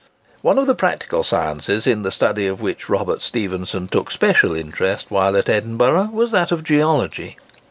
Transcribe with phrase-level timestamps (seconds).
[0.41, 5.11] One of the practical sciences in the study of which Robert Stephenson took special interest
[5.11, 7.37] while at Edinburgh was that of geology.